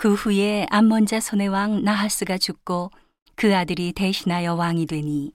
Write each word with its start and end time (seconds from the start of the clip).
그 0.00 0.14
후에 0.14 0.64
암몬 0.70 1.06
자 1.06 1.18
손의 1.18 1.48
왕 1.48 1.82
나하스가 1.82 2.38
죽고 2.38 2.92
그 3.34 3.56
아들이 3.56 3.92
대신하여 3.92 4.54
왕이 4.54 4.86
되니 4.86 5.32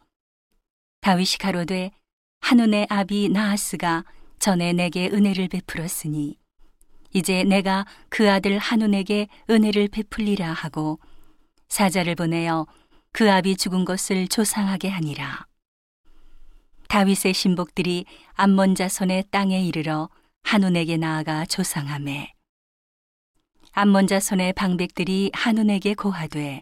다윗이 1.02 1.38
가로되 1.38 1.92
한운의 2.40 2.88
아비 2.90 3.28
나하스가 3.28 4.06
전에 4.40 4.72
내게 4.72 5.10
은혜를 5.10 5.50
베풀었으니 5.50 6.38
이제 7.12 7.44
내가 7.44 7.86
그 8.08 8.32
아들 8.32 8.58
한운에게 8.58 9.28
은혜를 9.50 9.90
베풀리라 9.90 10.54
하고 10.54 11.00
사자를 11.68 12.16
보내어 12.16 12.66
그 13.12 13.30
아비 13.30 13.58
죽은 13.58 13.84
것을 13.84 14.28
조상하게 14.30 14.88
하니라. 14.88 15.46
다윗의 16.88 17.34
신복들이 17.34 18.06
암몬 18.34 18.76
자손의 18.76 19.26
땅에 19.30 19.62
이르러 19.62 20.10
한운에게 20.44 20.98
나아가 20.98 21.46
조상함에 21.46 22.33
암몬 23.76 24.06
자손의 24.06 24.54
방백들이 24.54 25.32
한운에게 25.34 25.96
고하되 25.96 26.62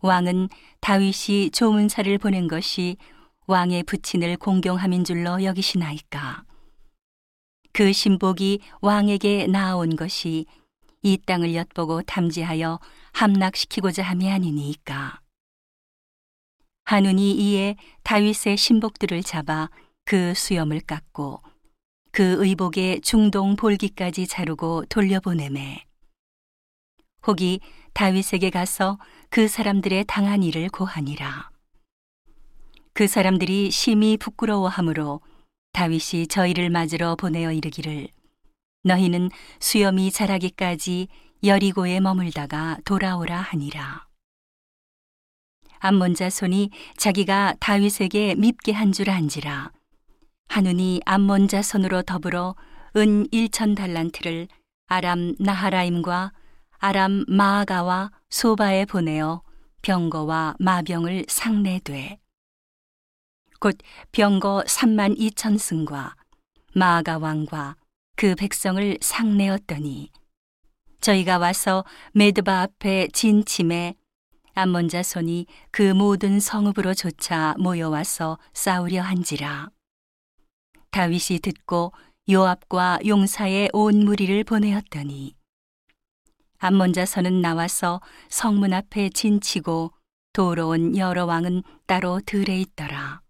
왕은 0.00 0.48
다윗이 0.80 1.50
조문사를 1.50 2.16
보낸 2.16 2.48
것이 2.48 2.96
왕의 3.46 3.82
부친을 3.82 4.38
공경함인 4.38 5.04
줄로 5.04 5.44
여기시나이까? 5.44 6.44
그 7.74 7.92
신복이 7.92 8.60
왕에게 8.80 9.46
나아온 9.48 9.94
것이 9.94 10.46
이 11.02 11.18
땅을 11.18 11.54
엿보고 11.54 12.00
탐지하여 12.04 12.80
함락시키고자 13.12 14.02
함이 14.02 14.30
아니니까? 14.30 15.20
한운이 16.84 17.32
이에 17.32 17.76
다윗의 18.04 18.56
신복들을 18.56 19.22
잡아 19.22 19.68
그 20.06 20.32
수염을 20.32 20.80
깎고 20.80 21.42
그 22.10 22.42
의복의 22.42 23.02
중동 23.02 23.54
볼기까지 23.54 24.26
자르고 24.26 24.86
돌려보내매 24.88 25.85
혹이 27.26 27.60
다윗에게 27.94 28.50
가서 28.50 28.98
그 29.30 29.48
사람들의 29.48 30.04
당한 30.06 30.42
일을 30.42 30.68
고하니라 30.68 31.50
그 32.92 33.06
사람들이 33.06 33.70
심히 33.70 34.16
부끄러워하므로 34.16 35.20
다윗이 35.72 36.28
저희를 36.28 36.70
맞으러 36.70 37.16
보내어 37.16 37.52
이르기를 37.52 38.08
너희는 38.84 39.30
수염이 39.60 40.10
자라기까지 40.10 41.08
여리고에 41.44 42.00
머물다가 42.00 42.78
돌아오라 42.84 43.36
하니라. 43.36 44.06
암몬 45.80 46.14
자손이 46.14 46.70
자기가 46.96 47.56
다윗에게 47.60 48.36
밉게 48.36 48.72
한 48.72 48.92
줄 48.92 49.10
안지라 49.10 49.70
하누니 50.48 51.02
암몬 51.04 51.48
자손으로 51.48 52.02
더불어 52.02 52.54
은 52.96 53.26
1천 53.28 53.76
달란트를 53.76 54.48
아람 54.86 55.34
나하라임과 55.38 56.32
아람 56.78 57.24
마아가와 57.28 58.10
소바에 58.30 58.84
보내어 58.84 59.42
병거와 59.82 60.56
마병을 60.58 61.26
상내되. 61.28 62.18
곧 63.60 63.78
병거 64.12 64.64
3만 64.66 65.18
2천 65.18 65.58
승과 65.58 66.16
마아가 66.74 67.18
왕과 67.18 67.76
그 68.16 68.34
백성을 68.34 68.98
상내었더니 69.00 70.10
저희가 71.00 71.38
와서 71.38 71.84
메드바 72.12 72.62
앞에 72.62 73.08
진 73.12 73.44
침에 73.44 73.94
암몬 74.54 74.88
자 74.88 75.02
손이 75.02 75.46
그 75.70 75.92
모든 75.92 76.40
성읍으로 76.40 76.94
조차 76.94 77.54
모여와서 77.58 78.38
싸우려 78.54 79.02
한지라. 79.02 79.68
다윗이 80.90 81.40
듣고 81.42 81.92
요압과 82.28 83.00
용사의 83.06 83.70
온 83.74 84.04
무리를 84.04 84.42
보내었더니 84.44 85.35
암몬 86.58 86.92
자손은 86.92 87.40
나와서 87.40 88.00
성문 88.28 88.72
앞에 88.72 89.10
진치고 89.10 89.92
도로온 90.32 90.96
여러 90.96 91.24
왕은 91.26 91.62
따로 91.86 92.20
들에 92.24 92.58
있더라. 92.60 93.20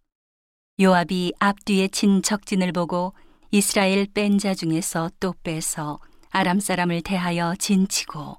요압이 0.81 1.35
앞뒤에 1.39 1.89
친 1.89 2.23
적진을 2.23 2.73
보고 2.73 3.15
이스라엘 3.51 4.07
뺀 4.13 4.39
자 4.39 4.55
중에서 4.55 5.11
또 5.21 5.35
빼서 5.43 6.01
아람 6.31 6.61
사람을 6.61 7.03
대하여 7.03 7.55
진치고 7.59 8.37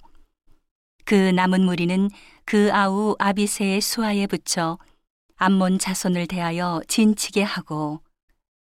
그 1.06 1.16
남은 1.16 1.64
무리는 1.64 2.10
그 2.46 2.70
아우 2.74 3.16
아비세의 3.18 3.82
수하에 3.82 4.28
붙여 4.28 4.78
암몬 5.38 5.80
자손을 5.80 6.28
대하여 6.28 6.82
진치게 6.88 7.42
하고 7.42 8.02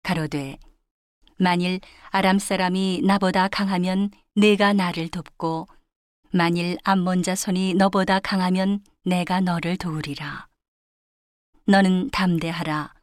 가로되 0.03 0.59
만일 1.39 1.81
아람 2.11 2.39
사람이 2.39 3.03
나보다 3.05 3.49
강하면 3.49 4.11
내가 4.35 4.73
나를 4.73 5.09
돕고 5.09 5.67
만일 6.33 6.79
암몬 6.83 7.23
자손이 7.23 7.75
너보다 7.75 8.19
강하면 8.19 8.83
내가 9.05 9.41
너를 9.41 9.77
도우리라 9.77 10.49
너는 11.67 12.11
담대하라 12.11 12.95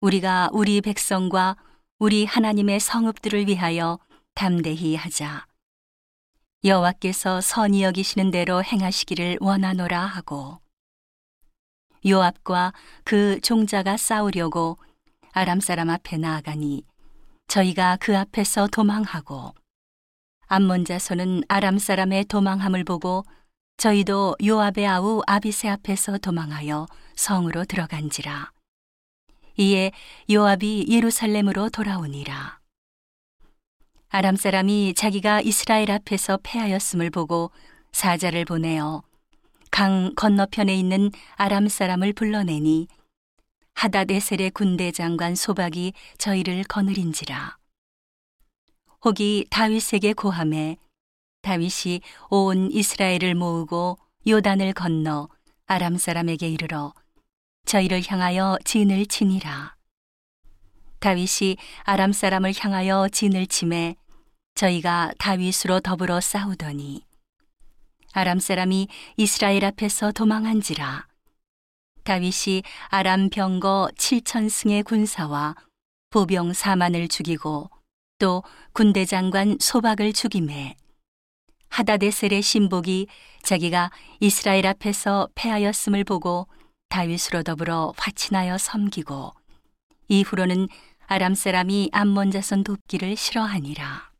우리가 0.00 0.50
우리 0.52 0.80
백성과 0.80 1.56
우리 1.98 2.24
하나님의 2.24 2.78
성읍들을 2.78 3.48
위하여 3.48 3.98
담대히 4.34 4.94
하자. 4.94 5.46
여호와께서 6.62 7.40
선히 7.40 7.82
여기시는 7.82 8.30
대로 8.30 8.62
행하시기를 8.62 9.38
원하노라 9.40 10.06
하고 10.06 10.60
요압과 12.06 12.72
그 13.02 13.40
종자가 13.40 13.96
싸우려고 13.96 14.78
아람 15.32 15.58
사람 15.58 15.90
앞에 15.90 16.18
나아가니 16.18 16.84
저희가 17.48 17.96
그 18.00 18.16
앞에서 18.16 18.68
도망하고 18.68 19.54
암몬 20.50 20.86
자손은 20.86 21.42
아람 21.48 21.76
사람의 21.76 22.24
도망함을 22.24 22.82
보고 22.82 23.22
저희도 23.76 24.36
요압의 24.42 24.86
아우 24.86 25.20
아비세 25.26 25.68
앞에서 25.68 26.16
도망하여 26.16 26.86
성으로 27.16 27.66
들어간지라. 27.66 28.50
이에 29.58 29.92
요압이 30.30 30.86
예루살렘으로 30.88 31.68
돌아오니라. 31.68 32.60
아람 34.08 34.36
사람이 34.36 34.94
자기가 34.94 35.42
이스라엘 35.42 35.90
앞에서 35.90 36.38
패하였음을 36.42 37.10
보고 37.10 37.50
사자를 37.92 38.46
보내어 38.46 39.02
강 39.70 40.14
건너편에 40.16 40.74
있는 40.74 41.10
아람 41.36 41.68
사람을 41.68 42.14
불러내니 42.14 42.88
하다데셀의 43.74 44.52
군대 44.52 44.92
장관 44.92 45.34
소박이 45.34 45.92
저희를 46.16 46.64
거느린지라. 46.64 47.57
혹이 49.04 49.46
다윗에게 49.50 50.12
고함해 50.12 50.76
다윗이 51.42 52.00
온 52.30 52.70
이스라엘을 52.72 53.34
모으고 53.34 53.98
요단을 54.26 54.72
건너 54.72 55.28
아람 55.66 55.96
사람에게 55.96 56.48
이르러 56.48 56.92
저희를 57.64 58.02
향하여 58.06 58.58
진을 58.64 59.06
치니라. 59.06 59.76
다윗이 61.00 61.56
아람 61.84 62.12
사람을 62.12 62.54
향하여 62.58 63.08
진을 63.12 63.46
치매 63.46 63.94
저희가 64.54 65.12
다윗으로 65.18 65.80
더불어 65.80 66.20
싸우더니 66.20 67.06
아람 68.14 68.40
사람이 68.40 68.88
이스라엘 69.16 69.64
앞에서 69.64 70.10
도망한지라. 70.10 71.06
다윗이 72.02 72.62
아람 72.88 73.30
병거 73.30 73.90
7천 73.96 74.48
승의 74.48 74.82
군사와 74.82 75.54
보병 76.10 76.50
4만을 76.50 77.08
죽이고 77.08 77.70
또 78.18 78.42
군대 78.72 79.04
장관 79.04 79.56
소박을 79.60 80.12
죽임에 80.12 80.76
하다데셀의 81.70 82.42
신복이 82.42 83.06
자기가 83.42 83.90
이스라엘 84.20 84.66
앞에서 84.66 85.28
패하였음을 85.34 86.04
보고 86.04 86.48
다윗으로 86.88 87.42
더불어 87.42 87.92
화친하여 87.96 88.58
섬기고 88.58 89.34
이후로는 90.08 90.68
아람 91.06 91.34
사람이 91.34 91.90
암몬 91.92 92.30
자손 92.32 92.64
돕기를 92.64 93.16
싫어하니라. 93.16 94.10